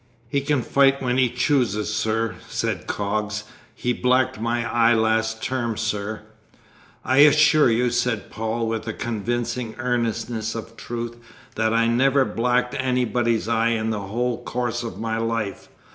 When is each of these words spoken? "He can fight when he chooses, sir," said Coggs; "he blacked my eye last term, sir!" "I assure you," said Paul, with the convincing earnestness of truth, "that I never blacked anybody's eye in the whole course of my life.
"He 0.27 0.41
can 0.41 0.63
fight 0.63 0.99
when 0.99 1.19
he 1.19 1.29
chooses, 1.29 1.93
sir," 1.95 2.33
said 2.49 2.87
Coggs; 2.87 3.43
"he 3.75 3.93
blacked 3.93 4.41
my 4.41 4.65
eye 4.67 4.95
last 4.95 5.43
term, 5.43 5.77
sir!" 5.77 6.23
"I 7.05 7.17
assure 7.19 7.69
you," 7.69 7.91
said 7.91 8.31
Paul, 8.31 8.67
with 8.67 8.85
the 8.85 8.93
convincing 8.93 9.75
earnestness 9.77 10.55
of 10.55 10.75
truth, 10.75 11.17
"that 11.53 11.71
I 11.71 11.85
never 11.85 12.25
blacked 12.25 12.73
anybody's 12.79 13.47
eye 13.47 13.73
in 13.77 13.91
the 13.91 13.99
whole 14.01 14.43
course 14.43 14.81
of 14.81 14.97
my 14.99 15.19
life. 15.19 15.69